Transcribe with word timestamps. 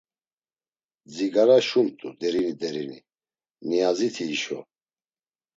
Dzigara 1.09 1.57
şumt̆u 1.67 2.09
derini 2.21 2.53
derini, 2.61 2.99
Niyaziti 3.67 4.23
hişo. 4.29 4.59